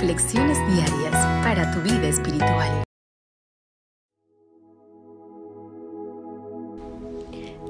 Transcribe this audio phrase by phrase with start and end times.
[0.00, 1.12] Reflexiones diarias
[1.44, 2.82] para tu vida espiritual.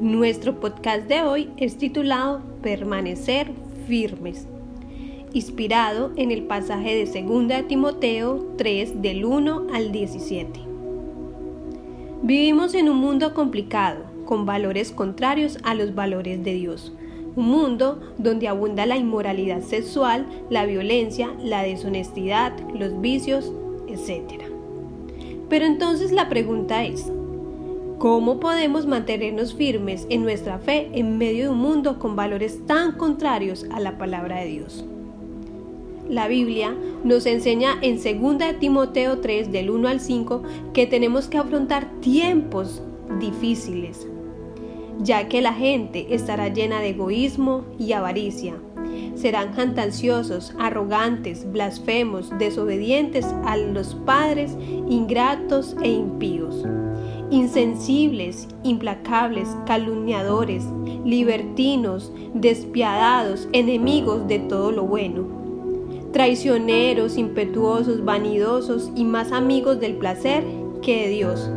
[0.00, 3.50] Nuestro podcast de hoy es titulado Permanecer
[3.86, 4.46] firmes,
[5.34, 10.60] inspirado en el pasaje de 2 Timoteo 3 del 1 al 17.
[12.22, 16.94] Vivimos en un mundo complicado, con valores contrarios a los valores de Dios
[17.36, 23.52] un mundo donde abunda la inmoralidad sexual, la violencia, la deshonestidad, los vicios,
[23.88, 24.44] etc.
[25.48, 27.10] Pero entonces la pregunta es,
[27.98, 32.92] ¿cómo podemos mantenernos firmes en nuestra fe en medio de un mundo con valores tan
[32.92, 34.84] contrarios a la palabra de Dios?
[36.08, 40.42] La Biblia nos enseña en 2 Timoteo 3 del 1 al 5
[40.74, 42.82] que tenemos que afrontar tiempos
[43.20, 44.06] difíciles,
[45.00, 48.54] ya que la gente estará llena de egoísmo y avaricia.
[49.14, 54.56] Serán jactanciosos, arrogantes, blasfemos, desobedientes a los padres,
[54.88, 56.64] ingratos e impíos,
[57.30, 60.64] insensibles, implacables, calumniadores,
[61.04, 65.26] libertinos, despiadados, enemigos de todo lo bueno,
[66.12, 70.44] traicioneros, impetuosos, vanidosos y más amigos del placer
[70.82, 71.50] que de Dios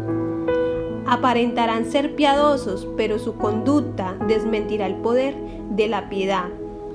[1.10, 5.36] Aparentarán ser piadosos, pero su conducta desmentirá el poder
[5.70, 6.50] de la piedad.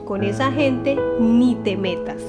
[0.04, 2.22] Con esa gente ni te metas.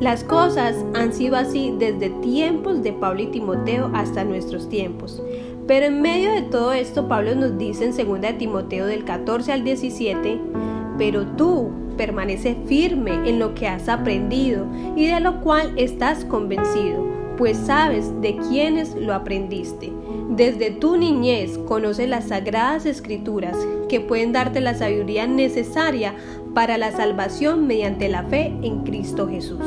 [0.00, 5.22] Las cosas han sido así desde tiempos de Pablo y Timoteo hasta nuestros tiempos.
[5.66, 9.62] Pero en medio de todo esto, Pablo nos dice en 2 Timoteo del 14 al
[9.62, 10.40] 17,
[10.96, 17.21] pero tú permanece firme en lo que has aprendido y de lo cual estás convencido
[17.42, 19.92] pues sabes de quiénes lo aprendiste.
[20.28, 23.56] Desde tu niñez conoces las sagradas escrituras
[23.88, 26.14] que pueden darte la sabiduría necesaria
[26.54, 29.58] para la salvación mediante la fe en Cristo Jesús.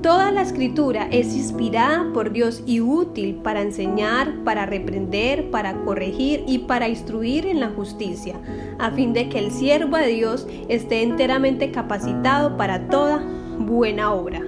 [0.00, 6.44] Toda la escritura es inspirada por Dios y útil para enseñar, para reprender, para corregir
[6.48, 8.36] y para instruir en la justicia,
[8.78, 13.22] a fin de que el siervo de Dios esté enteramente capacitado para toda
[13.58, 14.40] buena obra.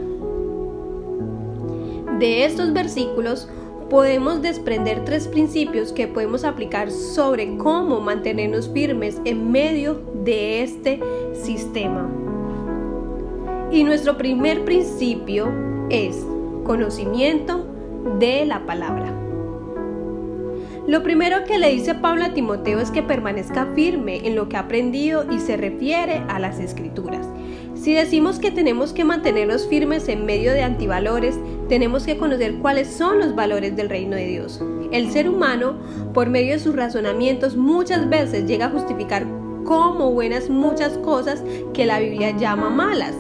[2.19, 3.49] De estos versículos
[3.89, 11.01] podemos desprender tres principios que podemos aplicar sobre cómo mantenernos firmes en medio de este
[11.33, 12.11] sistema.
[13.71, 15.49] Y nuestro primer principio
[15.91, 16.27] es
[16.65, 17.65] conocimiento
[18.19, 19.15] de la palabra.
[20.89, 24.57] Lo primero que le dice Pablo a Timoteo es que permanezca firme en lo que
[24.57, 27.29] ha aprendido y se refiere a las escrituras.
[27.75, 32.89] Si decimos que tenemos que mantenernos firmes en medio de antivalores, tenemos que conocer cuáles
[32.89, 34.61] son los valores del reino de Dios.
[34.91, 35.77] El ser humano,
[36.15, 39.27] por medio de sus razonamientos, muchas veces llega a justificar
[39.65, 41.43] como buenas muchas cosas
[41.75, 43.15] que la Biblia llama malas.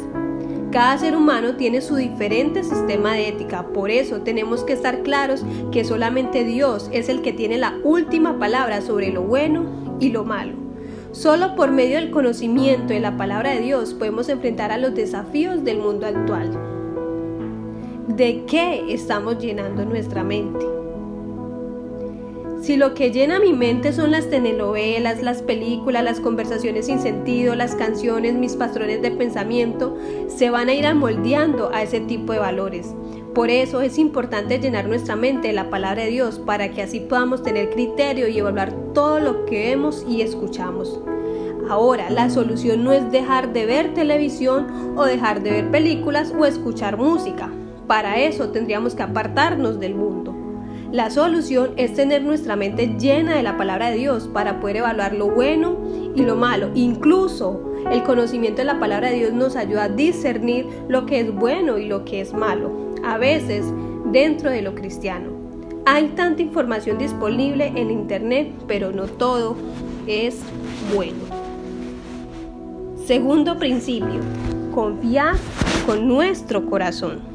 [0.73, 5.45] Cada ser humano tiene su diferente sistema de ética, por eso tenemos que estar claros
[5.73, 10.25] que solamente Dios es el que tiene la última palabra sobre lo bueno y lo
[10.25, 10.55] malo.
[11.13, 15.65] Solo por medio del conocimiento de la palabra de Dios podemos enfrentar a los desafíos
[15.65, 16.78] del mundo actual.
[18.09, 20.65] ¿De qué estamos llenando nuestra mente?
[22.63, 27.55] Si lo que llena mi mente son las telenovelas, las películas, las conversaciones sin sentido,
[27.55, 32.39] las canciones, mis patrones de pensamiento, se van a ir amoldeando a ese tipo de
[32.39, 32.95] valores.
[33.35, 37.01] Por eso es importante llenar nuestra mente de la palabra de Dios para que así
[37.01, 40.99] podamos tener criterio y evaluar todo lo que vemos y escuchamos.
[41.69, 46.47] Ahora, la solución no es dejar de ver televisión o dejar de ver películas o
[46.47, 47.51] escuchar música.
[47.89, 50.35] Para eso tendríamos que apartarnos del mundo.
[50.93, 55.15] La solución es tener nuestra mente llena de la palabra de Dios para poder evaluar
[55.15, 55.77] lo bueno
[56.15, 56.71] y lo malo.
[56.75, 61.35] Incluso el conocimiento de la palabra de Dios nos ayuda a discernir lo que es
[61.35, 62.71] bueno y lo que es malo.
[63.05, 63.65] A veces
[64.13, 65.31] dentro de lo cristiano.
[65.87, 69.57] Hay tanta información disponible en Internet, pero no todo
[70.07, 70.41] es
[70.95, 71.19] bueno.
[73.07, 74.21] Segundo principio,
[74.75, 75.37] confiar
[75.87, 77.28] con nuestro corazón.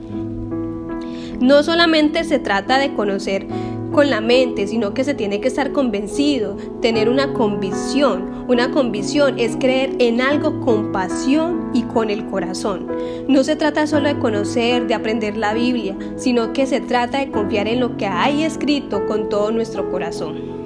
[1.44, 3.48] No solamente se trata de conocer
[3.92, 8.46] con la mente, sino que se tiene que estar convencido, tener una convicción.
[8.48, 12.88] Una convicción es creer en algo con pasión y con el corazón.
[13.28, 17.30] No se trata solo de conocer, de aprender la Biblia, sino que se trata de
[17.30, 20.63] confiar en lo que hay escrito con todo nuestro corazón.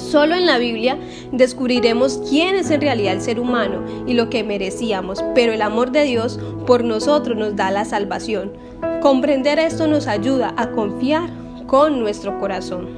[0.00, 0.98] Solo en la Biblia
[1.30, 5.92] descubriremos quién es en realidad el ser humano y lo que merecíamos, pero el amor
[5.92, 8.52] de Dios por nosotros nos da la salvación.
[9.02, 11.30] Comprender esto nos ayuda a confiar
[11.66, 12.88] con nuestro corazón.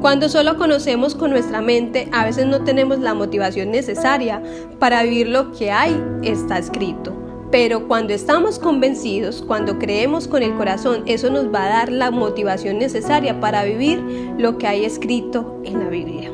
[0.00, 4.42] Cuando solo conocemos con nuestra mente, a veces no tenemos la motivación necesaria
[4.78, 7.19] para vivir lo que hay está escrito.
[7.50, 12.12] Pero cuando estamos convencidos, cuando creemos con el corazón, eso nos va a dar la
[12.12, 14.00] motivación necesaria para vivir
[14.38, 16.30] lo que hay escrito en la Biblia.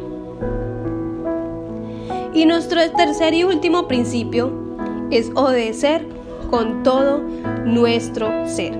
[2.34, 4.52] Y nuestro tercer y último principio
[5.10, 6.06] es obedecer
[6.50, 7.22] con todo
[7.64, 8.74] nuestro ser.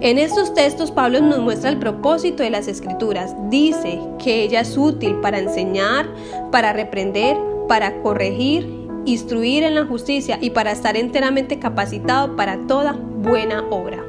[0.00, 3.36] En estos textos Pablo nos muestra el propósito de las escrituras.
[3.50, 6.08] Dice que ella es útil para enseñar,
[6.50, 7.36] para reprender,
[7.68, 14.04] para corregir, instruir en la justicia y para estar enteramente capacitado para toda buena obra.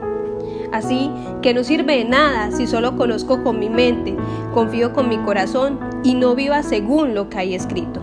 [0.71, 1.11] Así
[1.41, 4.15] que no sirve de nada si solo conozco con mi mente,
[4.53, 8.01] confío con mi corazón y no viva según lo que hay escrito.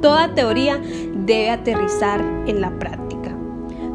[0.00, 0.80] Toda teoría
[1.14, 3.36] debe aterrizar en la práctica.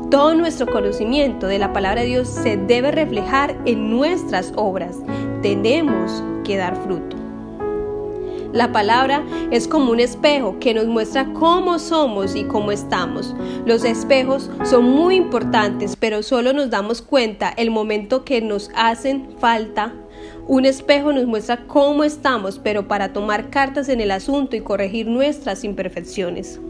[0.10, 4.98] Todo nuestro conocimiento de la palabra de Dios se debe reflejar en nuestras obras.
[5.42, 7.27] Tenemos que dar fruto.
[8.54, 13.36] La palabra es como un espejo que nos muestra cómo somos y cómo estamos.
[13.66, 19.30] Los espejos son muy importantes, pero solo nos damos cuenta el momento que nos hacen
[19.40, 19.94] falta
[20.48, 25.08] un espejo nos muestra cómo estamos, pero para tomar cartas en el asunto y corregir
[25.08, 26.62] nuestras imperfecciones.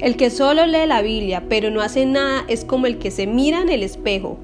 [0.00, 3.26] El que solo lee la Biblia, pero no hace nada, es como el que se
[3.26, 4.38] mira en el espejo,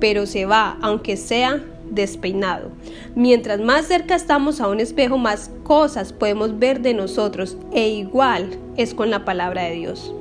[0.00, 1.62] pero se va, aunque sea
[1.94, 2.70] despeinado.
[3.14, 8.50] Mientras más cerca estamos a un espejo, más cosas podemos ver de nosotros, e igual
[8.76, 10.14] es con la palabra de Dios.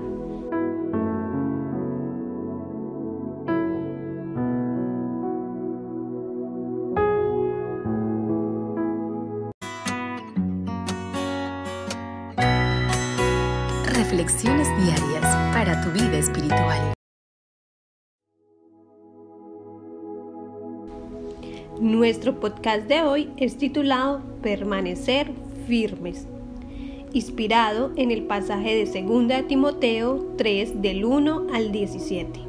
[14.19, 15.23] Reflexiones diarias
[15.53, 16.93] para tu vida espiritual.
[21.79, 25.31] Nuestro podcast de hoy es titulado Permanecer
[25.67, 26.27] firmes,
[27.13, 32.41] inspirado en el pasaje de 2 Timoteo 3 del 1 al 17.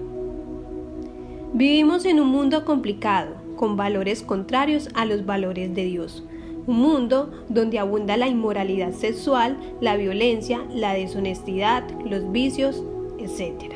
[1.52, 6.24] Vivimos en un mundo complicado, con valores contrarios a los valores de Dios
[6.66, 12.82] un mundo donde abunda la inmoralidad sexual, la violencia, la deshonestidad, los vicios,
[13.18, 13.74] etc.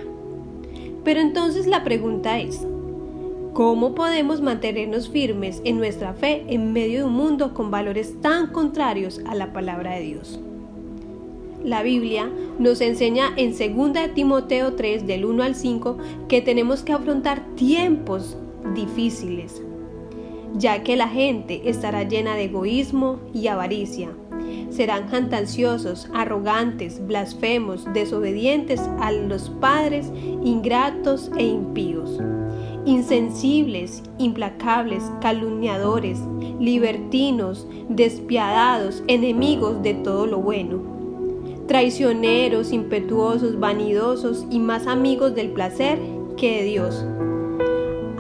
[1.04, 2.66] Pero entonces la pregunta es,
[3.52, 8.48] ¿cómo podemos mantenernos firmes en nuestra fe en medio de un mundo con valores tan
[8.48, 10.40] contrarios a la palabra de Dios?
[11.64, 15.96] La Biblia nos enseña en 2 Timoteo 3 del 1 al 5
[16.28, 18.36] que tenemos que afrontar tiempos
[18.74, 19.62] difíciles,
[20.54, 24.10] ya que la gente estará llena de egoísmo y avaricia.
[24.70, 30.10] Serán jactanciosos, arrogantes, blasfemos, desobedientes a los padres,
[30.42, 32.18] ingratos e impíos,
[32.84, 36.20] insensibles, implacables, calumniadores,
[36.58, 40.82] libertinos, despiadados, enemigos de todo lo bueno,
[41.66, 45.98] traicioneros, impetuosos, vanidosos y más amigos del placer
[46.36, 47.06] que de Dios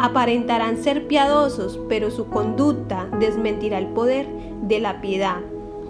[0.04, 4.26] Aparentarán ser piadosos, pero su conducta desmentirá el poder
[4.60, 5.38] de la piedad.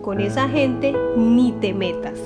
[0.02, 2.20] Con esa gente ni te metas.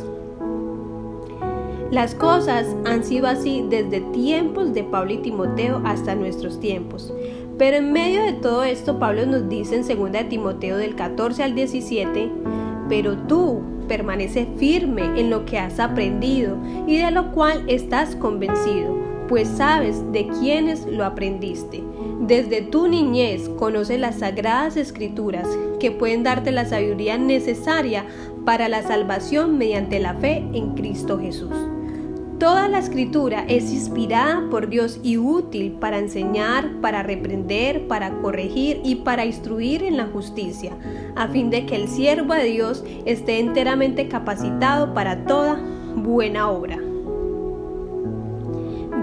[1.90, 7.10] Las cosas han sido así desde tiempos de Pablo y Timoteo hasta nuestros tiempos.
[7.56, 11.54] Pero en medio de todo esto, Pablo nos dice en 2 Timoteo del 14 al
[11.54, 12.30] 17,
[12.90, 19.07] pero tú permanece firme en lo que has aprendido y de lo cual estás convencido
[19.28, 21.82] pues sabes de quiénes lo aprendiste.
[22.20, 25.46] Desde tu niñez conoces las sagradas escrituras
[25.78, 28.06] que pueden darte la sabiduría necesaria
[28.44, 31.52] para la salvación mediante la fe en Cristo Jesús.
[32.38, 38.80] Toda la escritura es inspirada por Dios y útil para enseñar, para reprender, para corregir
[38.84, 40.72] y para instruir en la justicia,
[41.16, 45.60] a fin de que el siervo de Dios esté enteramente capacitado para toda
[45.96, 46.87] buena obra.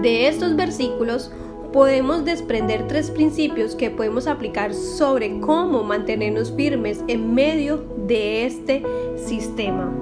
[0.02, 1.30] De estos versículos
[1.72, 8.82] podemos desprender tres principios que podemos aplicar sobre cómo mantenernos firmes en medio de este
[9.16, 9.92] sistema.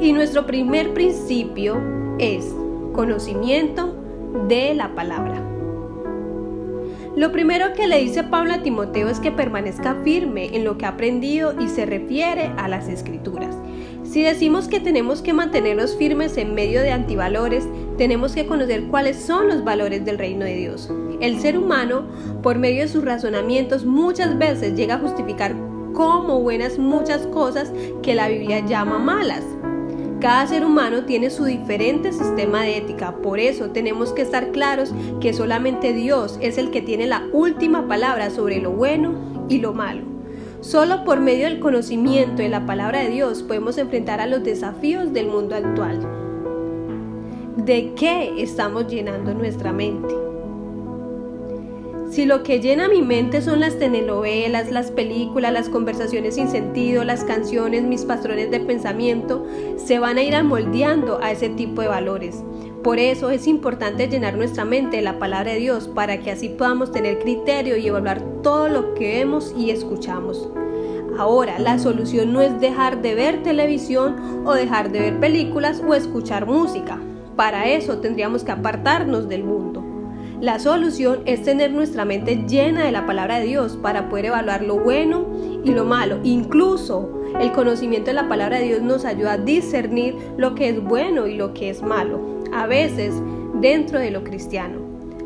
[0.00, 1.80] Y nuestro primer principio
[2.18, 2.54] es
[2.92, 3.94] conocimiento
[4.48, 5.40] de la palabra.
[7.14, 10.86] Lo primero que le dice Pablo a Timoteo es que permanezca firme en lo que
[10.86, 13.54] ha aprendido y se refiere a las escrituras.
[14.02, 17.66] Si decimos que tenemos que mantenernos firmes en medio de antivalores,
[18.02, 20.90] tenemos que conocer cuáles son los valores del reino de Dios.
[21.20, 22.02] El ser humano,
[22.42, 25.54] por medio de sus razonamientos, muchas veces llega a justificar
[25.94, 27.70] como buenas muchas cosas
[28.02, 29.44] que la Biblia llama malas.
[30.20, 34.92] Cada ser humano tiene su diferente sistema de ética, por eso tenemos que estar claros
[35.20, 39.74] que solamente Dios es el que tiene la última palabra sobre lo bueno y lo
[39.74, 40.02] malo.
[40.60, 45.12] Solo por medio del conocimiento de la palabra de Dios podemos enfrentar a los desafíos
[45.12, 46.21] del mundo actual.
[47.56, 50.14] ¿De qué estamos llenando nuestra mente?
[52.10, 57.04] Si lo que llena mi mente son las telenovelas, las películas, las conversaciones sin sentido,
[57.04, 59.44] las canciones, mis patrones de pensamiento,
[59.76, 62.42] se van a ir amoldeando a ese tipo de valores.
[62.82, 66.48] Por eso es importante llenar nuestra mente de la palabra de Dios para que así
[66.48, 70.48] podamos tener criterio y evaluar todo lo que vemos y escuchamos.
[71.18, 75.94] Ahora, la solución no es dejar de ver televisión o dejar de ver películas o
[75.94, 76.98] escuchar música.
[77.36, 79.82] Para eso tendríamos que apartarnos del mundo.
[80.40, 84.62] La solución es tener nuestra mente llena de la palabra de Dios para poder evaluar
[84.62, 85.24] lo bueno
[85.64, 86.18] y lo malo.
[86.24, 90.82] Incluso el conocimiento de la palabra de Dios nos ayuda a discernir lo que es
[90.82, 93.14] bueno y lo que es malo, a veces
[93.60, 94.80] dentro de lo cristiano.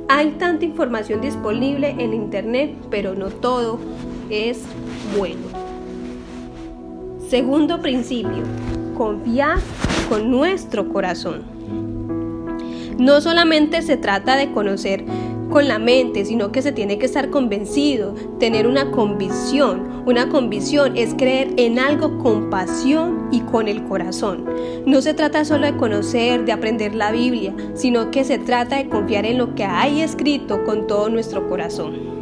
[0.08, 3.80] Hay tanta información disponible en Internet, pero no todo
[4.28, 4.62] es
[5.16, 5.40] bueno.
[7.28, 8.42] Segundo principio,
[8.96, 9.58] confiar
[10.10, 11.55] con nuestro corazón.
[12.98, 15.04] No solamente se trata de conocer
[15.50, 20.02] con la mente, sino que se tiene que estar convencido, tener una convicción.
[20.06, 24.44] Una convicción es creer en algo con pasión y con el corazón.
[24.86, 28.88] No se trata solo de conocer, de aprender la Biblia, sino que se trata de
[28.88, 32.15] confiar en lo que hay escrito con todo nuestro corazón.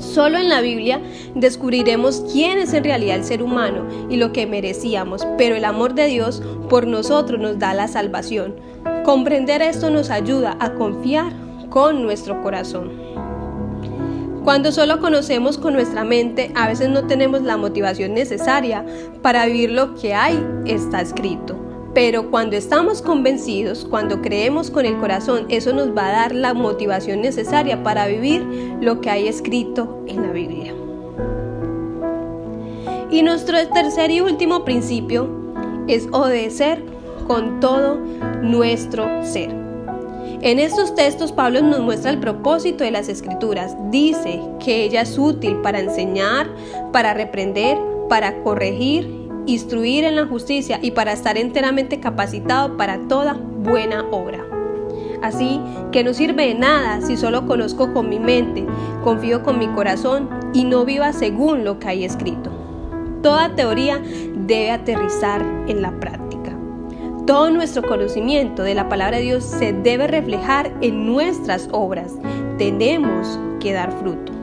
[0.00, 1.00] Solo en la Biblia
[1.34, 5.94] descubriremos quién es en realidad el ser humano y lo que merecíamos, pero el amor
[5.94, 8.56] de Dios por nosotros nos da la salvación.
[9.04, 11.32] Comprender esto nos ayuda a confiar
[11.70, 12.90] con nuestro corazón.
[14.44, 18.84] Cuando solo conocemos con nuestra mente, a veces no tenemos la motivación necesaria
[19.20, 21.57] para vivir lo que hay está escrito.
[21.94, 26.54] Pero cuando estamos convencidos, cuando creemos con el corazón, eso nos va a dar la
[26.54, 28.46] motivación necesaria para vivir
[28.80, 30.74] lo que hay escrito en la Biblia.
[33.10, 35.28] Y nuestro tercer y último principio
[35.88, 36.84] es obedecer
[37.26, 37.96] con todo
[38.42, 39.50] nuestro ser.
[40.40, 43.74] En estos textos Pablo nos muestra el propósito de las escrituras.
[43.90, 46.48] Dice que ella es útil para enseñar,
[46.92, 47.76] para reprender,
[48.08, 49.17] para corregir,
[49.48, 54.44] instruir en la justicia y para estar enteramente capacitado para toda buena obra.
[55.22, 58.64] Así que no sirve de nada si solo conozco con mi mente,
[59.02, 62.50] confío con mi corazón y no viva según lo que hay escrito.
[63.22, 64.00] Toda teoría
[64.34, 66.56] debe aterrizar en la práctica.
[67.26, 72.14] Todo nuestro conocimiento de la palabra de Dios se debe reflejar en nuestras obras.
[72.58, 74.37] Tenemos que dar fruto.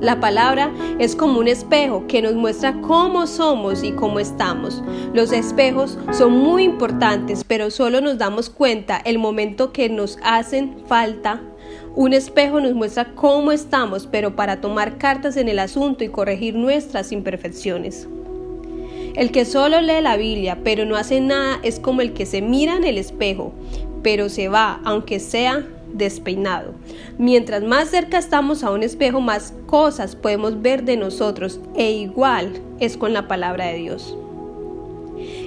[0.00, 4.82] La palabra es como un espejo que nos muestra cómo somos y cómo estamos.
[5.12, 10.76] Los espejos son muy importantes, pero solo nos damos cuenta el momento que nos hacen
[10.86, 11.42] falta.
[11.94, 16.54] Un espejo nos muestra cómo estamos, pero para tomar cartas en el asunto y corregir
[16.54, 18.08] nuestras imperfecciones.
[19.16, 22.40] El que solo lee la Biblia pero no hace nada es como el que se
[22.40, 23.52] mira en el espejo,
[24.02, 26.74] pero se va, aunque sea despeinado.
[27.18, 32.52] Mientras más cerca estamos a un espejo, más cosas podemos ver de nosotros e igual
[32.78, 34.16] es con la palabra de Dios.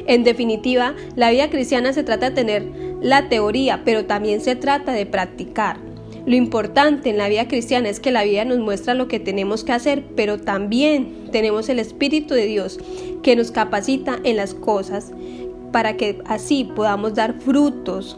[0.06, 2.68] En definitiva, la vida cristiana se trata de tener
[3.02, 5.78] la teoría, pero también se trata de practicar.
[6.26, 9.64] Lo importante en la vida cristiana es que la vida nos muestra lo que tenemos
[9.64, 12.80] que hacer, pero también tenemos el Espíritu de Dios
[13.24, 15.12] que nos capacita en las cosas
[15.74, 18.18] para que así podamos dar frutos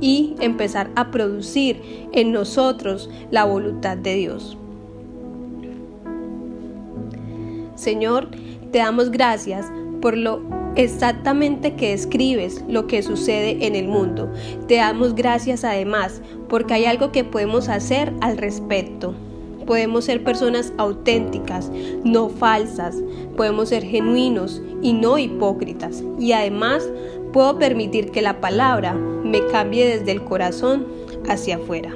[0.00, 4.56] y empezar a producir en nosotros la voluntad de Dios.
[7.74, 8.28] Señor,
[8.72, 10.42] te damos gracias por lo
[10.76, 14.30] exactamente que describes lo que sucede en el mundo.
[14.68, 19.14] Te damos gracias además porque hay algo que podemos hacer al respecto.
[19.66, 21.72] Podemos ser personas auténticas,
[22.04, 22.96] no falsas.
[23.36, 26.04] Podemos ser genuinos y no hipócritas.
[26.20, 26.88] Y además
[27.36, 30.86] puedo permitir que la palabra me cambie desde el corazón
[31.28, 31.94] hacia afuera.